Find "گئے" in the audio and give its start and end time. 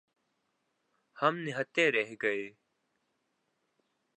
2.21-2.43